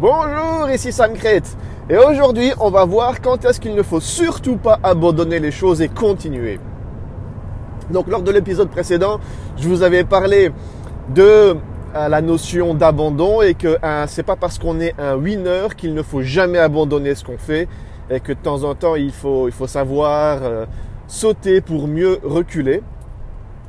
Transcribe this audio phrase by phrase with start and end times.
[0.00, 1.12] Bonjour, ici Sam.
[1.88, 5.80] Et aujourd'hui, on va voir quand est-ce qu'il ne faut surtout pas abandonner les choses
[5.80, 6.58] et continuer.
[7.90, 9.20] Donc, lors de l'épisode précédent,
[9.56, 10.50] je vous avais parlé
[11.14, 11.22] de
[11.94, 15.94] euh, la notion d'abandon et que euh, c'est pas parce qu'on est un winner qu'il
[15.94, 17.68] ne faut jamais abandonner ce qu'on fait
[18.10, 20.66] et que de temps en temps il faut, il faut savoir euh,
[21.06, 22.82] sauter pour mieux reculer.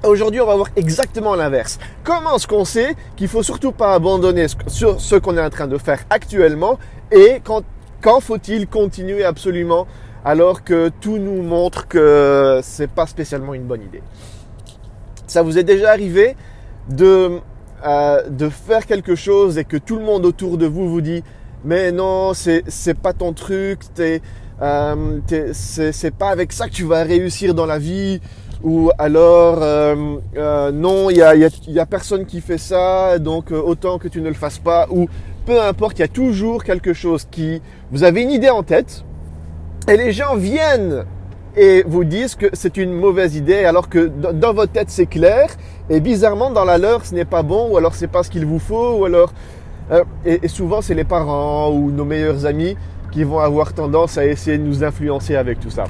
[0.03, 1.79] Aujourd'hui, on va voir exactement l'inverse.
[2.03, 5.67] Comment est-ce qu'on sait qu'il faut surtout pas abandonner sur ce qu'on est en train
[5.67, 6.77] de faire actuellement
[7.11, 7.63] et quand,
[8.19, 9.87] faut-il continuer absolument
[10.23, 14.03] alors que tout nous montre que c'est pas spécialement une bonne idée?
[15.25, 16.35] Ça vous est déjà arrivé
[16.87, 17.39] de
[17.85, 21.23] euh, de faire quelque chose et que tout le monde autour de vous vous dit
[21.63, 23.79] mais non c'est pas ton truc
[24.61, 25.19] euh,
[25.53, 28.21] c'est pas avec ça que tu vas réussir dans la vie
[28.63, 33.97] ou alors euh, euh non il y a, personne qui fait ça donc euh, autant
[33.97, 35.07] que tu ne le fasses pas ou
[35.45, 39.03] peu importe il y a toujours quelque chose qui vous avez une idée en tête
[39.87, 41.05] et les gens viennent
[41.55, 45.49] et vous disent que c'est une mauvaise idée alors que dans votre tête c'est clair
[45.89, 48.45] et bizarrement dans la leur ce n'est pas bon ou alors c'est pas ce qu'il
[48.45, 49.33] vous faut ou alors
[50.25, 52.75] et, souvent c'est les parents ou nos meilleurs amis
[53.11, 55.85] qui vont avoir tendance à essayer de nous influencer avec tout ça.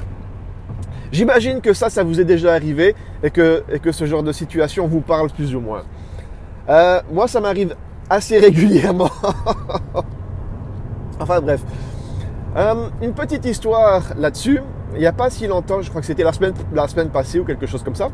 [1.12, 4.32] J'imagine que ça, ça vous est déjà arrivé et que, et que ce genre de
[4.32, 5.82] situation vous parle plus ou moins.
[6.68, 7.74] Euh, moi, ça m'arrive
[8.10, 9.10] assez régulièrement.
[11.20, 11.62] enfin bref.
[12.56, 14.60] Euh, une petite histoire là-dessus
[14.94, 17.38] il n'y a pas si longtemps, je crois que c'était la semaine, la semaine passée
[17.38, 18.08] ou quelque chose comme ça.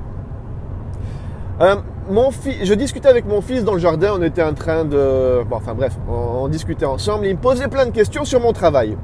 [1.60, 1.76] Euh,
[2.10, 5.44] mon je discutais avec mon fils dans le jardin, on était en train de...
[5.44, 8.96] Bon, enfin bref, on, discutait ensemble, il me posait plein de questions sur mon travail.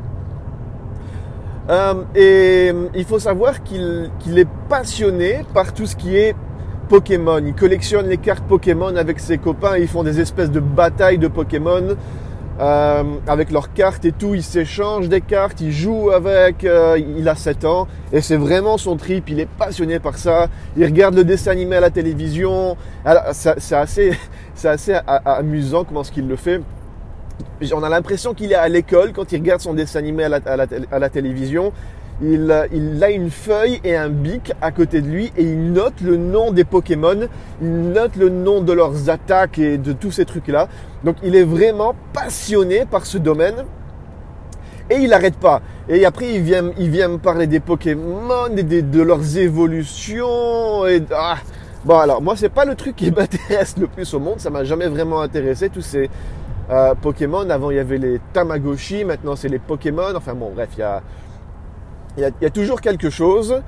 [1.69, 6.35] Euh, et il faut savoir qu'il qu est passionné par tout ce qui est
[6.89, 7.43] Pokémon.
[7.45, 11.29] Il collectionne les cartes Pokémon avec ses copains, ils font des espèces de batailles de
[11.29, 11.97] Pokémon
[12.61, 14.35] euh, avec leurs cartes et tout.
[14.35, 16.65] Il s'échange des cartes, il joue avec.
[16.65, 19.29] Euh, il a 7 ans et c'est vraiment son trip.
[19.29, 20.49] Il est passionné par ça.
[20.77, 22.78] Il regarde le dessin animé à la télévision.
[23.33, 24.12] C'est assez,
[24.65, 26.62] assez amusant comment ce qu'il le fait.
[27.72, 30.28] On a l'impression qu'il est à l'école quand il regarde son dessin animé à
[30.99, 31.72] la, télévision
[32.21, 36.00] il, il, a une feuille et un bic à côté de lui et il note
[36.00, 37.28] le nom des Pokémon,
[37.62, 40.69] il note le nom de leurs attaques et de tous ces trucs-là.
[41.04, 43.65] Donc il est vraiment passionné par ce domaine
[44.91, 45.62] et il n'arrête pas.
[45.88, 50.87] Et après il vient, il vient me parler des Pokémon et de leurs évolutions.
[50.87, 51.37] Et, ah.
[51.84, 54.65] Bon alors moi c'est pas le truc qui m'intéresse le plus au monde, ça m'a
[54.65, 56.10] jamais vraiment intéressé tous ces
[56.71, 57.49] euh, Pokémon.
[57.51, 60.15] Avant il y avait les Tamagotchi, maintenant c'est les Pokémon.
[60.15, 61.03] Enfin bon bref il y a
[62.19, 63.62] y a, toujours quelque chose.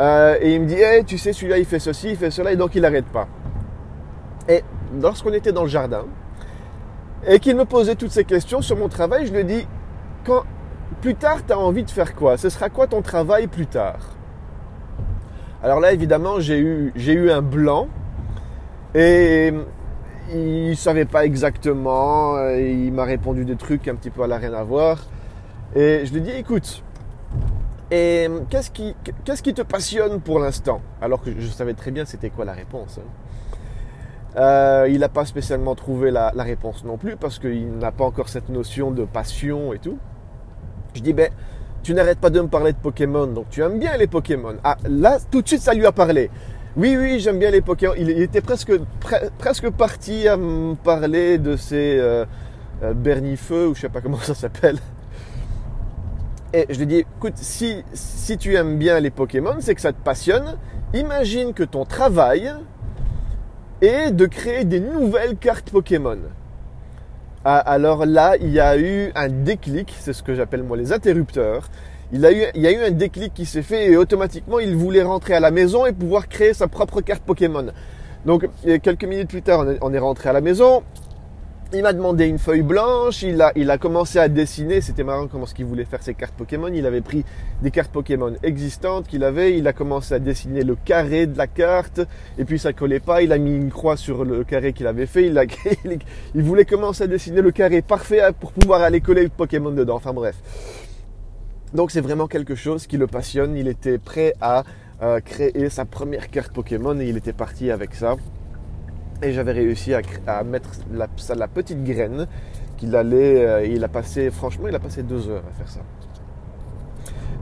[0.00, 2.52] Euh, et il me dit, hey, tu sais, celui-là, il fait ceci, il fait cela,
[2.52, 3.28] et donc il n'arrête pas.
[4.48, 4.64] Et
[5.00, 6.04] lorsqu'on était dans le jardin,
[7.26, 9.66] et qu'il me posait toutes ces questions sur mon travail, je lui dis,
[10.24, 10.42] quand,
[11.00, 12.36] plus tard, tu as envie de faire quoi?
[12.36, 13.98] Ce sera quoi ton travail plus tard?
[15.62, 17.88] Alors là, évidemment, j'ai eu, j'ai eu un blanc,
[18.94, 19.52] et
[20.30, 24.54] il savait pas exactement, il m'a répondu des trucs un petit peu à la rien
[24.54, 25.06] à voir.
[25.74, 26.82] Et je lui dis, écoute,
[27.90, 28.94] et qu'est-ce qui,
[29.24, 30.80] qu'est-ce qui te passionne pour l'instant?
[31.02, 32.98] Alors que je savais très bien c'était quoi la réponse.
[32.98, 33.08] Hein.
[34.36, 38.04] Euh, il n'a pas spécialement trouvé la, la, réponse non plus parce qu'il n'a pas
[38.04, 39.98] encore cette notion de passion et tout.
[40.94, 41.30] Je dis, ben,
[41.82, 44.54] tu n'arrêtes pas de me parler de Pokémon, donc tu aimes bien les Pokémon.
[44.64, 46.30] Ah, là, tout de suite, ça lui a parlé.
[46.74, 47.92] Oui, oui, j'aime bien les Pokémon.
[47.98, 52.24] Il, était presque, pre, presque parti à me parler de ces euh,
[52.82, 54.78] euh, Bernifeux, ou je sais pas comment ça s'appelle.
[56.54, 59.92] Et je lui dis, écoute, si, si tu aimes bien les Pokémon, c'est que ça
[59.92, 60.56] te passionne.
[60.94, 62.54] Imagine que ton travail
[63.82, 66.18] est de créer des nouvelles cartes Pokémon.
[67.44, 70.92] Ah, alors là, il y a eu un déclic, c'est ce que j'appelle moi les
[70.92, 71.68] interrupteurs.
[72.12, 74.76] Il, a eu, il y a eu un déclic qui s'est fait et automatiquement il
[74.76, 77.66] voulait rentrer à la maison et pouvoir créer sa propre carte Pokémon.
[78.26, 78.48] Donc
[78.82, 80.82] quelques minutes plus tard, on est rentré à la maison,
[81.74, 85.26] il m'a demandé une feuille blanche, il a, il a commencé à dessiner, c'était marrant
[85.26, 87.24] comment ce qu'il voulait faire ses cartes Pokémon, il avait pris
[87.62, 91.46] des cartes Pokémon existantes qu'il avait, il a commencé à dessiner le carré de la
[91.46, 92.02] carte,
[92.36, 95.06] et puis ça collait pas, il a mis une croix sur le carré qu'il avait
[95.06, 95.44] fait, il, a,
[96.34, 99.96] il voulait commencer à dessiner le carré parfait pour pouvoir aller coller le Pokémon dedans,
[99.96, 100.36] enfin bref.
[101.74, 104.62] Donc c'est vraiment quelque chose qui le passionne, il était prêt à
[105.02, 108.16] euh, créer sa première carte Pokémon et il était parti avec ça.
[109.22, 112.26] Et j'avais réussi à, mettre la, la, petite graine
[112.76, 113.46] qu'il allait.
[113.46, 115.80] Euh, il a passé, franchement, il a passé deux heures à faire ça.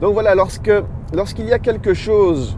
[0.00, 0.72] Donc voilà, lorsque
[1.12, 2.56] lorsqu'il y a quelque chose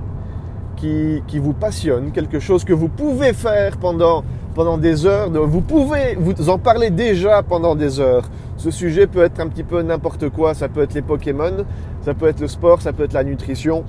[0.77, 4.25] qui, qui, vous passionne, quelque chose que vous pouvez faire pendant
[4.55, 8.29] pendant des heures, vous pouvez vous en parler déjà pendant des heures
[8.63, 10.55] ce sujet peut être un petit peu n'importe quoi.
[10.55, 11.65] Ça peut être les Pokémon,
[12.03, 13.83] ça peut être le sport, ça peut être la nutrition.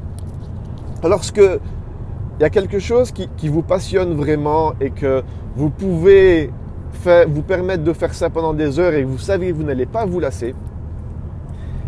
[1.04, 5.22] Lorsque il y a quelque chose qui, vous passionne vraiment et que
[5.56, 6.50] vous pouvez
[7.28, 9.86] vous permettre de faire ça pendant des heures et que vous savez que vous n'allez
[9.86, 10.56] pas vous lasser,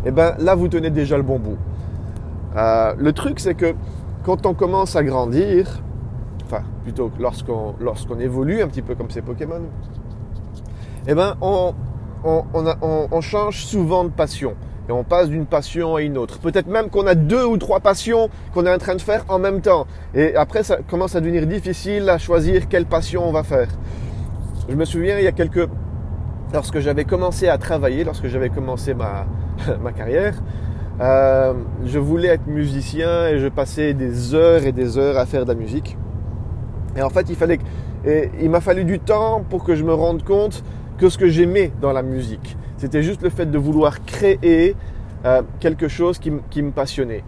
[0.06, 1.58] eh bien là vous tenez déjà le bon bout.
[2.56, 3.74] Euh, le truc c'est que
[4.24, 5.82] quand on commence à grandir,
[6.46, 9.62] enfin plutôt lorsqu'on lorsqu'on évolue un petit peu comme ces Pokémon,
[11.08, 11.74] eh ben on,
[12.26, 14.56] on, change souvent de passion.
[14.88, 16.40] Et on passe d'une passion à une autre.
[16.40, 19.40] Peut-être même qu'on a deux ou trois passions qu'on est en train de faire en
[19.40, 19.88] même temps.
[20.14, 23.68] Et après, ça commence à devenir difficile à choisir quelle passion on va faire.
[24.70, 25.68] Je me souviens, il y a quelques...
[26.54, 29.26] Lorsque j'avais commencé à travailler, lorsque j'avais commencé ma,
[29.82, 30.36] ma carrière,
[31.02, 35.46] euh, je voulais être musicien et je passais des heures et des heures à faire
[35.46, 35.98] de la musique.
[36.96, 37.60] Et en fait, il fallait...
[38.06, 40.64] Et il m'a fallu du temps pour que je me rende compte
[40.98, 42.58] que ce que j'aimais dans la musique.
[42.78, 44.76] C'était juste le fait de vouloir créer
[45.26, 47.24] euh, quelque chose qui, me passionnait.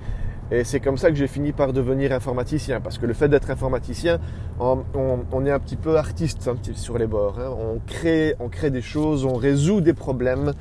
[0.52, 3.50] Et c'est comme ça que j'ai fini par devenir informaticien, parce que le fait d'être
[3.50, 4.20] informaticien,
[4.60, 7.38] on, est un petit peu artiste sur les bords.
[7.40, 7.50] Hein.
[7.60, 10.54] On, crée, on crée des choses, on résout des problèmes,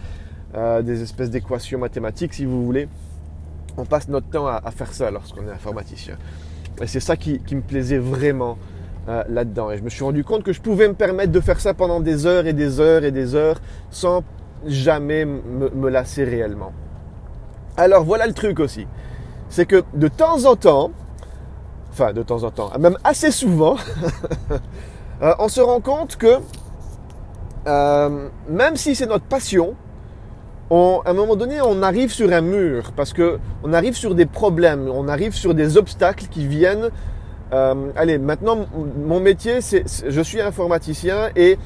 [0.57, 2.89] euh, des espèces d'équations mathématiques, si vous voulez.
[3.77, 6.17] On passe notre temps à, faire ça lorsqu'on est informaticien.
[6.81, 8.59] Et c'est ça qui, me plaisait vraiment
[9.09, 9.71] euh, là-dedans.
[9.71, 12.01] Et je me suis rendu compte que je pouvais me permettre de faire ça pendant
[12.01, 14.25] des heures et des heures et des heures sans
[14.67, 16.73] jamais me, lasser réellement.
[17.77, 18.87] Alors voilà le truc aussi.
[19.49, 20.91] C'est que de temps en temps,
[21.93, 23.77] enfin de temps en temps, même assez souvent,
[25.23, 26.39] euh, on se rend compte que
[27.69, 29.77] euh, même si c'est notre passion,
[30.69, 34.27] à un moment donné, on arrive sur un mur parce que on arrive sur des
[34.27, 36.91] problèmes, on arrive sur des obstacles qui viennent
[37.53, 38.67] euh, allez, maintenant,
[39.05, 41.59] mon métier, c'est, je suis informaticien et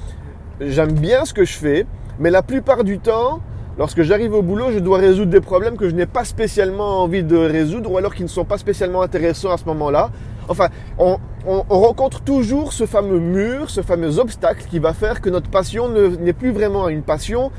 [0.60, 1.86] j'aime bien ce que je fais,
[2.18, 3.40] mais la plupart du temps,
[3.78, 7.22] lorsque j'arrive au boulot, je dois résoudre des problèmes que je n'ai pas spécialement envie
[7.22, 10.10] de résoudre ou alors qui ne sont pas spécialement intéressants à ce moment-là.
[10.48, 10.68] Enfin,
[10.98, 15.88] on, rencontre toujours ce fameux mur, ce fameux obstacle qui va faire que notre passion
[15.88, 17.50] n'est plus vraiment une passion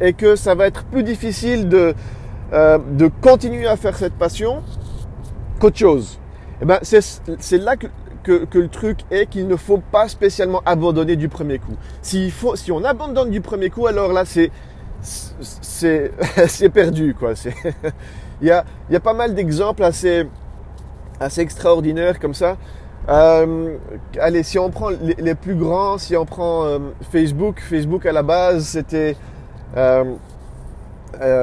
[0.00, 1.94] et que ça va être plus difficile de,
[2.54, 4.62] euh, de continuer à faire cette passion
[5.58, 6.18] qu'autre chose.
[6.62, 7.86] Eh ben, c'est là que,
[8.44, 11.76] que, le truc est qu'il ne faut pas spécialement abandonner du premier coup.
[12.30, 14.50] faut, si on abandonne du premier coup, alors là, c'est
[15.02, 17.14] c'est perdu.
[17.14, 17.34] Quoi.
[18.40, 20.26] il, y a, y a pas mal d'exemples assez,
[21.20, 22.56] assez extraordinaires comme ça.
[23.08, 23.76] Euh,
[24.18, 26.78] allez, si on prend les, plus grands, si on prend euh,
[27.12, 29.16] Facebook, Facebook à la base, c'était
[29.76, 30.04] euh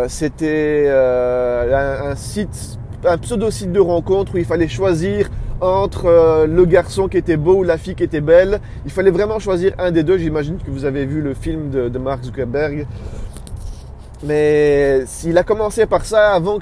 [0.08, 5.30] c'était un, un, site un pseudo-site de rencontre où il fallait choisir
[5.62, 8.60] entre euh, le garçon qui était beau ou la fille qui était belle.
[8.86, 10.18] Il fallait vraiment choisir un des deux.
[10.18, 12.86] J'imagine que vous avez vu le film de, Mark Zuckerberg.
[14.26, 16.58] Mais s'il a commencé par ça avant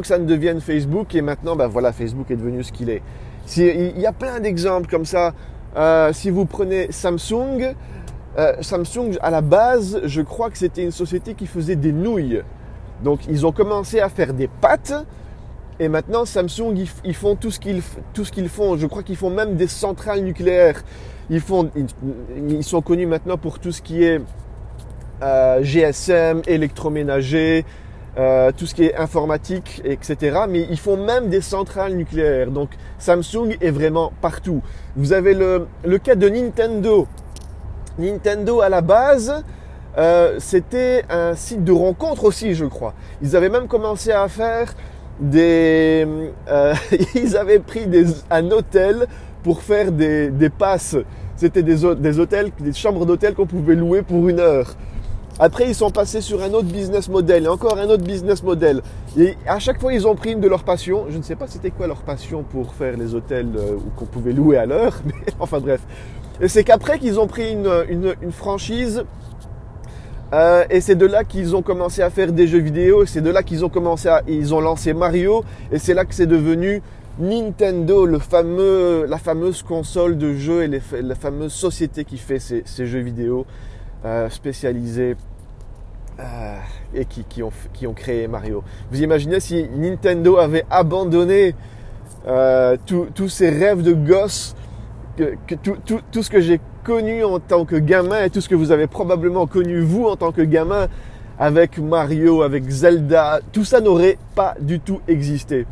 [0.00, 3.02] que, ça ne devienne Facebook et maintenant, ben voilà, Facebook est devenu ce qu'il est.
[3.56, 5.32] il y a plein d'exemples comme ça.
[5.76, 7.74] Euh, si vous prenez Samsung,
[8.36, 12.42] euh, Samsung à la base, je crois que c'était une société qui faisait des nouilles.
[13.04, 14.94] Donc ils ont commencé à faire des pâtes
[15.80, 17.82] et maintenant, Samsung, ils, font tout ce qu'ils
[18.12, 18.76] tout ce qu'ils font.
[18.76, 20.82] Je crois qu'ils font même des centrales nucléaires.
[21.30, 21.70] Ils font,
[22.36, 24.20] ils, sont connus maintenant pour tout ce qui est
[25.22, 27.64] euh, GSM, électroménager,
[28.18, 30.40] euh, tout ce qui est informatique, etc.
[30.48, 32.50] Mais ils font même des centrales nucléaires.
[32.50, 34.62] Donc Samsung est vraiment partout.
[34.96, 37.06] Vous avez le, le cas de Nintendo.
[37.98, 39.44] Nintendo à la base,
[39.96, 42.94] euh, c'était un site de rencontre aussi, je crois.
[43.22, 44.74] Ils avaient même commencé à faire
[45.20, 46.06] des,
[46.48, 46.74] euh,
[47.14, 49.06] ils avaient pris des, un hôtel
[49.42, 50.96] pour faire des, des passes.
[51.36, 54.74] C'était des, hôtels, des chambres d'hôtel qu'on pouvait louer pour une heure.
[55.40, 58.82] Après, ils sont passés sur un autre business model et encore un autre business model.
[59.16, 61.06] Et à chaque fois, ils ont pris une de leurs passions.
[61.10, 64.32] Je ne sais pas c'était quoi leur passion pour faire les hôtels euh, qu'on pouvait
[64.32, 65.80] louer à l'heure, mais enfin bref.
[66.40, 69.04] Et c'est qu'après qu'ils ont pris une, une, une franchise
[70.32, 73.30] euh, et c'est de là qu'ils ont commencé à faire des jeux vidéo, c'est de
[73.30, 75.42] là qu'ils ont commencé à, ils ont lancé Mario,
[75.72, 76.82] et c'est là que c'est devenu
[77.18, 82.64] Nintendo, le fameux, la fameuse console de jeux et la fameuse société qui fait ces,
[82.86, 83.46] jeux vidéo
[84.04, 85.16] euh, spécialisés
[86.20, 86.58] euh,
[86.94, 88.62] et qui, ont, créé Mario.
[88.90, 91.54] Vous imaginez si Nintendo avait abandonné
[92.86, 94.54] tous ces rêves de gosse,
[95.16, 98.72] tout, tout ce que j'ai connu en tant que gamin et tout ce que vous
[98.72, 100.88] avez probablement connu vous en tant que gamin
[101.38, 105.66] avec Mario, avec Zelda, tout ça n'aurait pas du tout existé.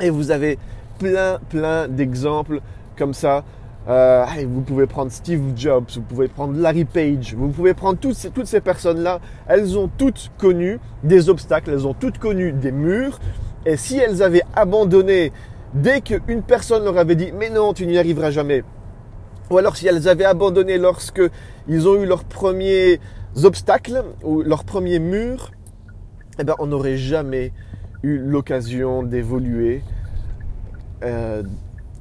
[0.00, 0.58] Et vous avez
[0.98, 2.62] plein, plein d'exemples
[2.96, 3.44] comme ça
[3.88, 8.14] euh, vous pouvez prendre Steve Jobs, vous pouvez prendre Larry Page, vous pouvez prendre toutes
[8.14, 9.20] ces, toutes ces personnes-là.
[9.46, 13.18] Elles ont toutes connu des obstacles, elles ont toutes connu des murs.
[13.66, 15.30] Et si elles avaient abandonné
[15.74, 18.64] dès qu'une personne leur avait dit mais non, tu n'y arriveras jamais,
[19.52, 21.22] ou alors si elles avaient abandonné lorsque
[21.68, 23.00] ils ont eu leurs premiers
[23.44, 25.52] obstacles ou leurs premiers murs,
[26.38, 27.52] eh ben on n'aurait jamais
[28.02, 29.82] eu l'occasion d'évoluer.
[31.04, 31.42] Euh,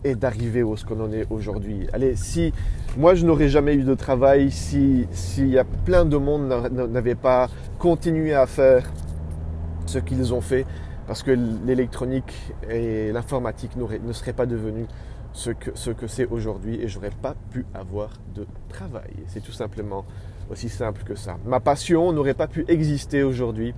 [0.03, 1.87] et d'arriver où ce qu'on en est aujourd'hui.
[1.93, 2.53] Allez, si
[2.97, 6.47] moi je n'aurais jamais eu de travail, si s'il y a plein de monde
[6.89, 8.91] n'avait pas continué à faire
[9.85, 10.65] ce qu'ils ont fait,
[11.05, 11.31] parce que
[11.65, 12.33] l'électronique
[12.69, 14.87] et l'informatique ne seraient pas devenus
[15.33, 19.13] ce que ce que c'est aujourd'hui et j'aurais pas pu avoir de travail.
[19.27, 20.05] C'est tout simplement
[20.49, 21.37] aussi simple que ça.
[21.45, 23.73] Ma passion n'aurait pas pu exister aujourd'hui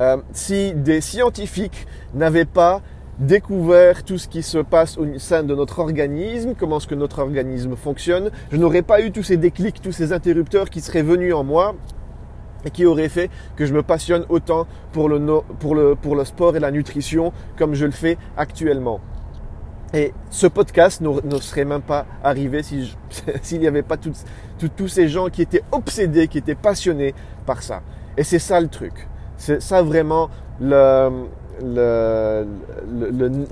[0.00, 2.80] euh, si des scientifiques n'avaient pas
[3.18, 7.18] découvert tout ce qui se passe au sein de notre organisme, comment est-ce que notre
[7.18, 11.34] organisme fonctionne, je n'aurais pas eu tous ces déclics, tous ces interrupteurs qui seraient venus
[11.34, 11.74] en moi
[12.64, 17.34] et qui auraient fait que je me passionne autant pour le sport et la nutrition
[17.58, 19.00] comme je le fais actuellement.
[19.92, 22.62] Et ce podcast ne serait même pas arrivé
[23.42, 27.82] s'il n'y avait pas tous ces gens qui étaient obsédés, qui étaient passionnés par ça.
[28.16, 29.08] Et c'est ça le truc.
[29.36, 30.30] C'est ça vraiment
[30.60, 31.26] le,
[31.62, 32.46] le,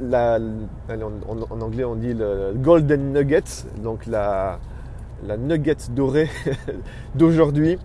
[0.03, 0.39] la,
[0.91, 3.45] en, anglais on dit le golden nugget,
[3.83, 4.61] donc la,
[5.27, 6.29] la nugget dorée
[7.15, 7.79] d'aujourd'hui.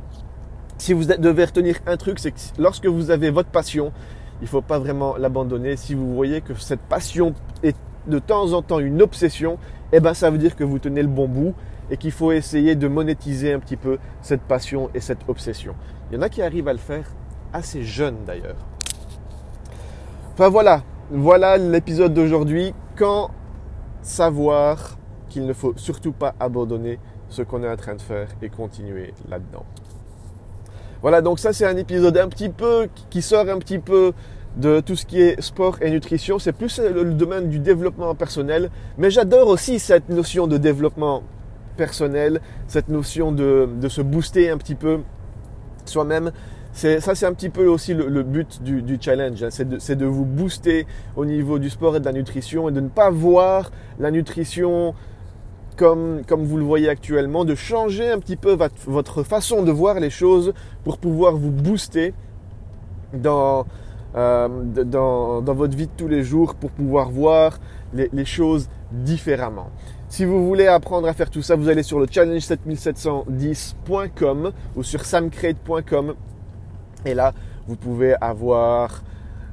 [0.77, 3.93] Si vous devez retenir un truc, c'est que lorsque vous avez votre passion,
[4.41, 5.77] il ne faut pas vraiment l'abandonner.
[5.77, 7.33] Si vous voyez que cette passion
[7.63, 7.75] est
[8.07, 9.57] de temps en temps une obsession,
[9.91, 11.53] eh ben ça veut dire que vous tenez le bon bout
[11.89, 15.75] et qu'il faut essayer de monétiser un petit peu cette passion et cette obsession.
[16.09, 17.05] Il y en a qui arrivent à le faire
[17.51, 18.57] assez jeunes d'ailleurs.
[20.33, 22.73] Enfin voilà, voilà l'épisode d'aujourd'hui.
[22.95, 23.31] Quand
[24.01, 24.97] savoir
[25.29, 29.13] qu'il ne faut surtout pas abandonner ce qu'on est en train de faire et continuer
[29.29, 29.65] là-dedans.
[31.01, 34.13] Voilà, donc ça c'est un épisode un petit peu qui sort un petit peu
[34.57, 36.39] de tout ce qui est sport et nutrition.
[36.39, 41.23] C'est plus le domaine du développement personnel, mais j'adore aussi cette notion de développement
[41.77, 44.99] personnel, cette notion de, de se booster un petit peu
[45.85, 46.31] soi-même
[46.73, 49.43] ça, c'est un petit peu aussi le, but du, challenge.
[49.43, 49.49] Hein.
[49.51, 52.89] c'est de, vous booster au niveau du sport et de la nutrition et de ne
[52.89, 54.95] pas voir la nutrition
[55.77, 58.57] comme, comme vous le voyez actuellement, de changer un petit peu
[58.87, 62.13] votre, façon de voir les choses pour pouvoir vous booster
[63.13, 63.65] dans,
[64.15, 64.47] euh,
[64.85, 67.59] dans, dans, votre vie de tous les jours, pour pouvoir voir
[67.93, 69.69] les, les choses différemment.
[70.09, 75.05] Si vous voulez apprendre à faire tout ça, vous allez sur le challenge7710.com ou sur
[75.05, 76.15] samcrate.com
[77.05, 77.33] et là,
[77.67, 79.03] vous pouvez avoir,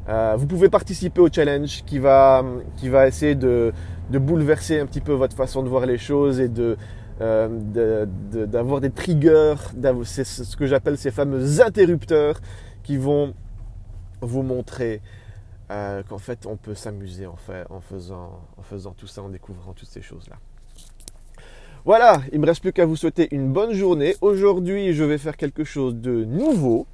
[0.08, 2.44] euh, vous pouvez participer au challenge qui va,
[2.76, 3.72] qui va essayer de,
[4.10, 6.76] de bouleverser un petit peu votre façon de voir les choses et de,
[7.20, 8.06] euh,
[8.46, 9.54] d'avoir des triggers,
[10.04, 12.40] c'est ce que j'appelle ces fameux interrupteurs
[12.82, 13.34] qui vont
[14.20, 15.00] vous montrer
[15.70, 19.28] euh, qu'en fait on peut s'amuser en, fait, en, faisant, en faisant tout ça, en
[19.28, 20.36] découvrant toutes ces choses-là.
[21.84, 24.14] Voilà, il me reste plus qu'à vous souhaiter une bonne journée.
[24.20, 26.86] Aujourd'hui, je vais faire quelque chose de nouveau.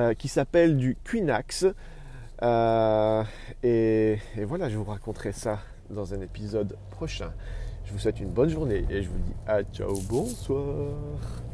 [0.00, 1.66] Euh, qui s'appelle du Quinax.
[2.42, 3.22] Euh,
[3.62, 7.32] et, et, voilà, je vous raconterai ça dans un épisode prochain.
[7.84, 11.44] Je vous souhaite une bonne journée et je vous dis à ciao, bonsoir.